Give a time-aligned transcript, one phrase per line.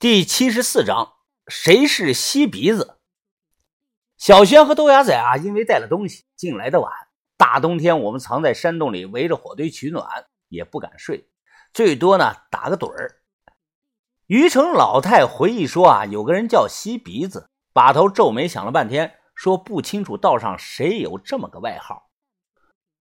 [0.00, 2.96] 第七十四章，谁是吸鼻子？
[4.16, 6.90] 小轩和豆芽仔啊，因为带了东西进来的晚，
[7.36, 10.08] 大冬天我们藏在山洞里围着火堆取暖，
[10.48, 11.28] 也不敢睡，
[11.74, 13.20] 最多呢打个盹儿。
[14.26, 22.08] 于成老太回忆说啊，有个人叫吸鼻子，把头皱眉想了半天，说不清楚道上谁有这么个外号。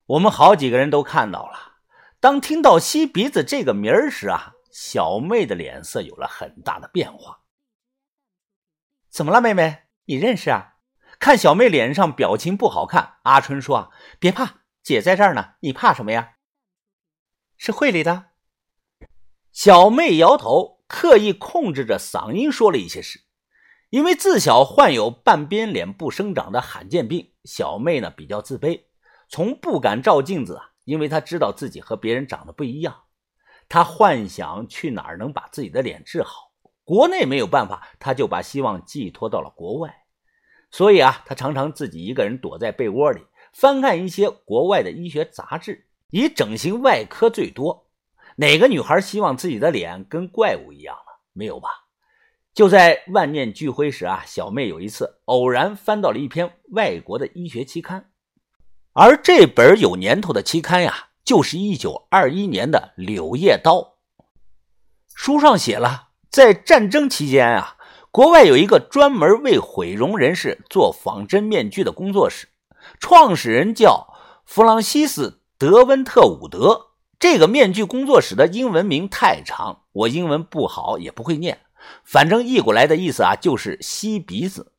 [0.06, 1.76] 我们好几个人都看到了，
[2.20, 4.56] 当听到吸鼻子这个名儿时啊。
[4.72, 7.42] 小妹的脸色有了很大的变化。
[9.10, 9.84] 怎么了，妹妹？
[10.06, 10.76] 你认识啊？
[11.20, 13.90] 看小妹脸上表情不好看，阿春说：“啊
[14.20, 16.36] 别怕，姐在这儿呢，你怕什么呀？”
[17.58, 18.28] 是会里的。
[19.52, 23.26] 小妹摇头，刻意控制着嗓音说了一些事。
[23.90, 28.86] 因为自小患有半边脸不生长的罕见病，小妹呢比较自卑，
[29.28, 33.06] 从不敢照镜子啊，因为她知道自己和别人长得不一样。
[33.70, 36.52] 他幻想去哪儿能把自己的脸治好，
[36.84, 39.96] 国内没有办法，他就把希望寄托到了国外。
[40.72, 43.22] 所以啊，他常常自己一个人躲在被窝里，
[43.54, 47.88] 翻看一些国外的医学杂志，以整形外科最多。
[48.38, 51.22] 哪个女孩希望自己的脸跟怪物一样了？
[51.34, 51.70] 没有吧？
[52.54, 58.10] 就在万念俱灰时啊，小妹有一次偶然翻到了一篇外国的医学期刊，
[58.94, 61.09] 而这本有年头的期刊呀。
[61.24, 63.76] 就是一九二一年的《柳叶刀》
[65.14, 67.78] 书上写了，在战争期间啊，
[68.12, 72.48] 国外有一个专门为毁容人士做仿真面具的工作室，
[73.00, 74.08] 创始人叫
[74.46, 76.88] 弗朗西斯·德温特伍德。
[77.20, 81.60] 这个面具工作室的英文名太长，我英文不好也不会念，
[82.06, 84.72] 反正译过来的意思啊，就是吸鼻子。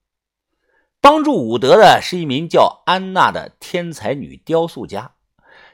[1.03, 5.13] 帮助伍德的是一名叫安娜的天才女雕塑家。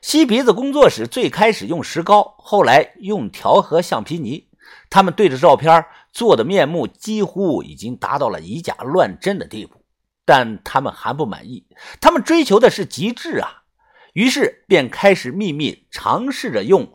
[0.06, 4.46] 吸鼻子工作室最开始用石膏，后来用调和橡皮泥。
[4.88, 9.82] 他们对着照片做的面目几乎已经达到了以假乱真的地步，
[10.24, 11.66] 但他们还不满意，
[12.00, 13.64] 他们追求的是极致啊！
[14.12, 16.95] 于是便开始秘密尝试着用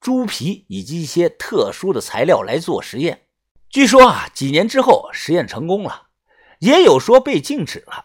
[0.00, 3.22] 猪皮以及一些特殊的材料来做实验。
[3.68, 6.02] 据说啊，几年之后实验成功了，
[6.60, 8.04] 也有说被禁止了。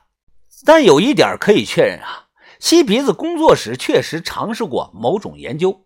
[0.66, 2.24] 但有一点可以确认啊。
[2.60, 5.86] 吸鼻子工作室确实尝试过某种研究。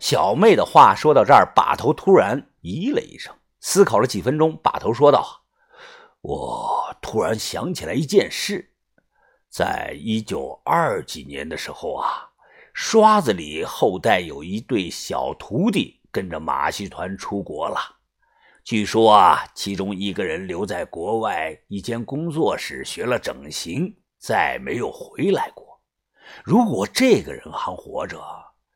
[0.00, 5.44] 小妹的话说到这儿，把头突然咦了一声，思考了几分钟，把头说道
[6.22, 8.72] ：“我突然想起来一件事，
[9.48, 12.30] 在一九二几年的时候啊，
[12.72, 17.78] 刷子里后代有一对小徒弟跟着马戏团出国了。
[18.64, 25.64] 据说啊，其中一个人留在国外一间工作室学了整形，再没有回来过。”
[26.44, 28.20] 如果这个人还活着，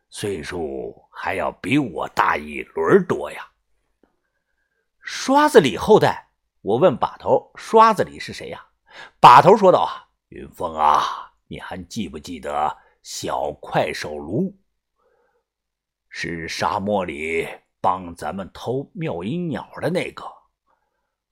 [0.09, 3.47] 岁数还要比我大一轮多呀。
[5.01, 6.31] 刷子李后代，
[6.63, 8.67] 我问把头，刷子李是谁呀？
[9.21, 14.57] 把头说道：“啊，云峰啊，你还记不记得小快手卢？
[16.09, 17.49] 是沙漠里
[17.81, 20.25] 帮咱们偷妙音鸟的那个。”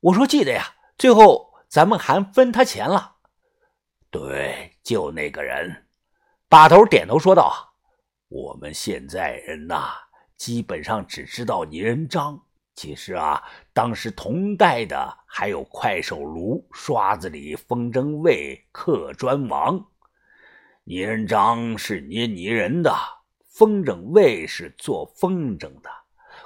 [0.01, 3.17] 我说：“记得呀，最后咱们还分他钱了。”
[4.11, 5.88] 对，就那个人。
[6.51, 7.75] 把头点头说道
[8.29, 9.91] ：“我们现在人呐，
[10.35, 12.43] 基本上只知道泥人张。
[12.75, 13.43] 其实啊，
[13.75, 19.79] 当时同代的还有快手卢、刷子李、风筝卫、客砖王。
[20.85, 22.97] 泥人张是捏泥人的，
[23.45, 25.91] 风筝卫是做风筝的，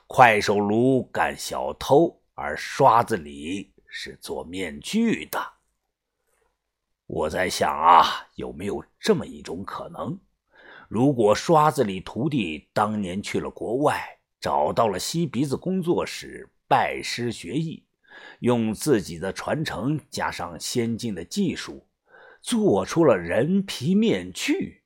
[0.08, 5.38] 快手卢干小偷，而刷子李是做面具的。”
[7.14, 10.18] 我在想啊，有没有这么一种可能？
[10.88, 17.84] 如果刷子李徒弟当年去了国外，找到了吸鼻子工作室，拜师学艺，
[18.40, 21.86] 用自己的传承加上先进的技术，
[22.40, 24.82] 做出了人皮面具。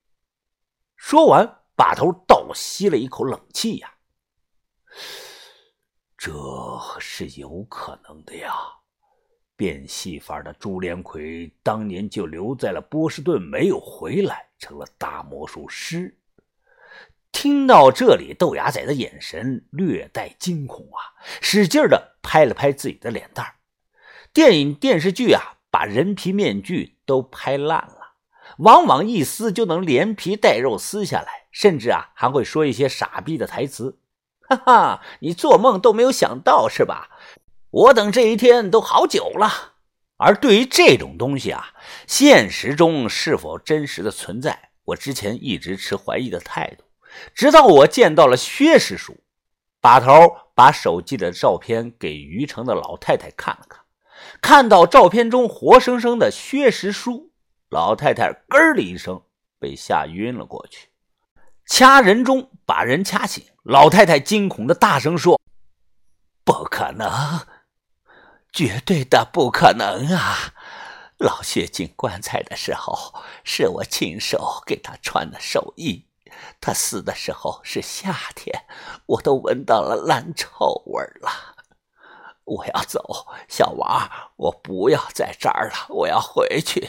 [0.97, 3.95] 说完，把头倒吸了一口冷气呀，
[6.19, 6.33] 这
[6.99, 8.53] 是有可能的呀。
[9.57, 16.19] 变戏法的朱连魁当年就留在了波士顿，没有回来，成了大魔术师。
[17.33, 23.55] 听到这里，豆芽仔的眼神略带惊恐啊，使劲的拍了拍自己的脸蛋
[24.33, 28.15] 电影电视剧啊，把人皮面具都拍烂了，
[28.59, 33.99] 往往一撕就能连皮带肉撕下来，甚至啊还会说一些傻逼的台词。
[34.49, 37.11] 哈哈，你做梦都没有想到是吧？
[37.77, 39.75] 我等这一天都好久了，
[40.17, 41.75] 而对于这种东西啊，
[42.07, 46.85] 现实中是否真实的存在，我之前一直持怀疑的态度。
[47.35, 49.19] 直到我见到了薛师叔，
[49.79, 50.09] 把头
[50.55, 53.85] 把手机的照片给于城的老太太看了看，
[54.41, 57.31] 看到照片中活生生的薛石叔，
[57.69, 59.23] 老太太咯的一声
[59.59, 60.89] 被吓晕了过去。
[61.67, 65.39] 掐人中把人掐醒，老太太惊恐的大声说
[66.43, 67.11] ：“不可能，
[68.57, 70.55] 绝对的不可能啊！
[71.19, 73.15] 老薛进棺材的时候，
[73.45, 76.07] 是我亲手给他穿的寿衣。
[76.59, 78.65] 他死的时候是夏天，
[79.05, 81.31] 我都闻到了烂臭味了。
[82.45, 86.89] 我要走，小王，我不要在这儿了，我要回去。”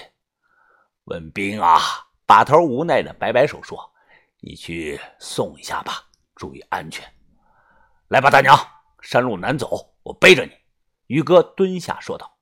[1.03, 1.81] 文斌啊，
[2.25, 3.91] 把头无奈的摆摆手说。
[4.39, 7.03] 你去送一下吧，注意安全。
[8.07, 8.57] 来吧，大娘，
[9.01, 10.56] 山路难走，我背着你。
[11.07, 12.37] 于哥蹲下说道：“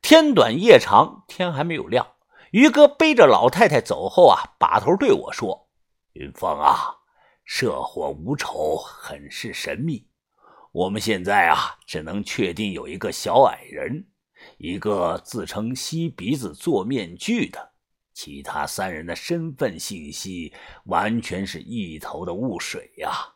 [0.00, 2.14] 天短夜长，天还没有亮。”
[2.52, 5.68] 于哥背着老太太走后啊，把头对我说
[6.14, 6.96] ：“云峰啊，
[7.44, 10.08] 社火无丑，很是神秘。
[10.72, 14.06] 我们现在啊，只能确定有一个小矮人，
[14.58, 17.72] 一个自称吸鼻子做面具的。”
[18.14, 20.54] 其他三人的身份信息
[20.84, 23.34] 完全是一头的雾水呀！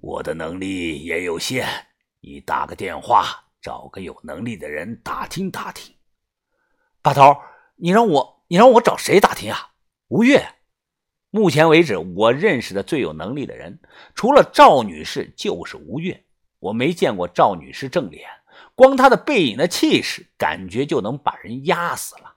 [0.00, 1.68] 我的能力也有限，
[2.24, 3.24] 你打个电话，
[3.60, 5.92] 找个有能力的人打听打听。
[7.02, 7.36] 把头，
[7.74, 9.72] 你让我，你让我找谁打听啊？
[10.06, 10.54] 吴越，
[11.30, 13.80] 目前为止我认识的最有能力的人，
[14.14, 16.24] 除了赵女士就是吴越。
[16.60, 18.30] 我没见过赵女士正脸，
[18.76, 22.36] 光她的背影的气势，感觉就能把人压死了。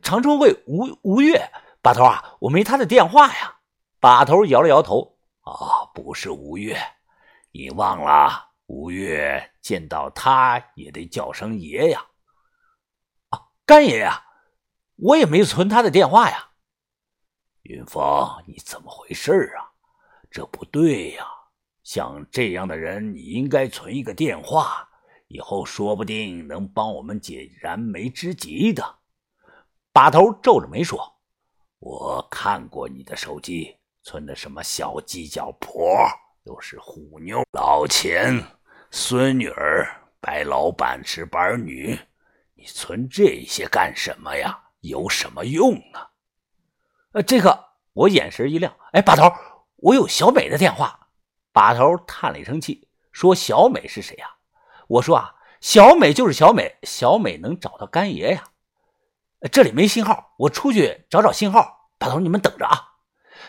[0.00, 1.50] 长春会吴吴越
[1.82, 3.58] 把头啊，我没他的电话呀。
[3.98, 6.76] 把头摇了摇头，啊，不是吴越，
[7.52, 12.06] 你忘了吴越见到他也得叫声爷呀。
[13.28, 14.24] 啊，干爷呀，
[14.96, 16.50] 我也没存他的电话呀。
[17.62, 19.70] 云峰，你怎么回事啊？
[20.30, 21.26] 这不对呀，
[21.82, 24.88] 像这样的人，你应该存一个电话，
[25.28, 29.00] 以后说不定能帮我们解燃眉之急的。
[29.92, 31.20] 把头皱着眉说
[31.78, 35.86] ：“我看过你的手机，存的什么小鸡脚婆，
[36.44, 38.42] 又是虎妞、老钱、
[38.90, 39.86] 孙女儿、
[40.20, 41.98] 白老板、值班女，
[42.54, 44.58] 你存这些干什么呀？
[44.80, 46.10] 有什么用啊？”
[47.14, 49.30] 呃，这个我眼神一亮，哎，把头，
[49.76, 50.98] 我有小美的电话。
[51.52, 54.26] 把头叹了一声气，说：“小美是谁呀？”
[54.88, 58.44] 我说：“啊，小美就是小美，小美能找到干爷呀。”
[59.52, 61.90] 这里没信号，我出去找找信号。
[61.98, 62.91] 把头，你们等着啊！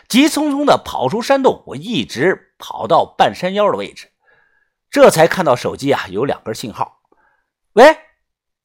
[0.08, 4.12] 急匆匆的跑出山洞，我一直跑到半山腰的位置，
[4.90, 7.00] 这才看到手机啊有两根信号。
[7.72, 7.98] 喂，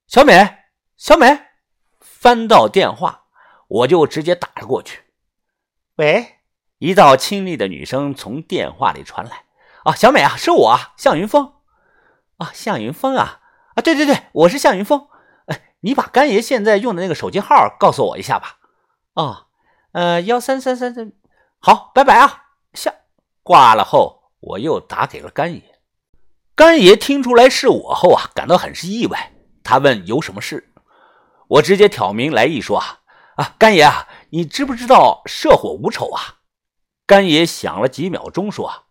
[0.08, 0.58] 小美，
[0.98, 1.40] 小美，
[2.00, 3.26] 翻到电话，
[3.68, 5.04] 我就直接打了过去。
[5.96, 6.40] 喂，
[6.78, 9.46] 一道清丽的女声从电话里传来。
[9.84, 11.54] 啊，小美啊，是我啊，向云峰。
[12.38, 13.42] 啊，向云峰啊，
[13.76, 15.08] 啊，对对对，我是向云峰。
[15.46, 18.58] 哎你把干爷现在用的那个手机号告诉我一下吧。
[19.14, 19.48] 哦，
[19.94, 21.12] 呃，幺三三三三，
[21.60, 22.46] 好，拜拜啊。
[22.74, 22.94] 下
[23.44, 25.80] 挂了后，我又打给了干爷。
[26.56, 29.34] 干爷听出来是我后啊，感到很是意外。
[29.64, 30.74] 他问有什么事，
[31.48, 33.02] 我直接挑明来意说啊
[33.36, 36.40] 啊，干爷啊，你知不知道社火无丑啊？
[37.06, 38.86] 干爷想了几秒钟说，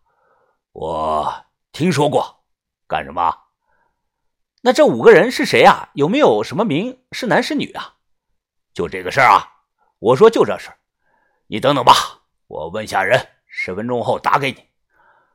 [0.71, 2.43] 我听说过，
[2.87, 3.35] 干什么？
[4.61, 5.89] 那这五个人是谁啊？
[5.93, 7.01] 有没有什么名？
[7.11, 7.95] 是男是女啊？
[8.73, 9.63] 就这个事儿啊！
[9.99, 10.77] 我说就这事儿，
[11.47, 12.18] 你等等吧，
[12.49, 14.57] 我问下人，十分钟后打给你。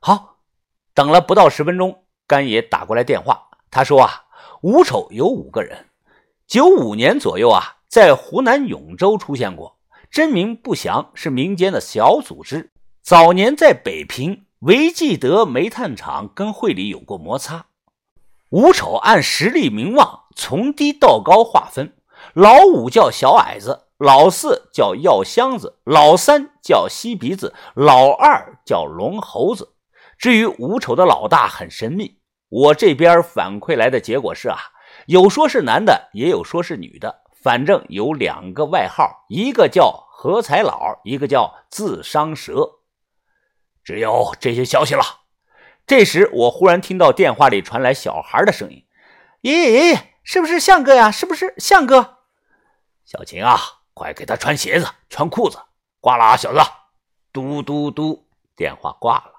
[0.00, 0.38] 好，
[0.94, 4.24] 等了不到十分钟，干爷打过来电话，他说啊，
[4.62, 5.86] 五丑有五个人，
[6.48, 9.78] 九五年左右啊，在湖南永州出现过，
[10.10, 12.72] 真名不详，是民间的小组织。
[13.00, 17.66] 早年在北平维济德煤炭厂跟会里有过摩擦。
[18.50, 21.94] 五丑按实力名望从低到高划分，
[22.32, 29.74] 老五叫小矮子，老四叫药箱子，老三叫吸鼻子，老二叫龙猴子。
[30.18, 34.58] 至于五丑的老大很神秘，我这边反馈来的结果是啊，
[35.06, 42.80] 有说是男的，也有说是女的，反正有两个外号，一个叫何财老，一个叫自伤蛇。
[43.84, 45.02] 只有这些消息了。
[45.86, 48.86] 这时，我忽然听到电话里传来小孩的声音
[49.42, 51.10] ：“爷爷，爷爷，是不是向哥呀？
[51.10, 52.18] 是不是向哥？
[53.04, 53.58] 小秦啊，
[53.94, 55.58] 快给他穿鞋子、穿裤子！
[56.00, 56.60] 挂了啊，小子！
[57.32, 59.33] 嘟嘟嘟，电话挂了。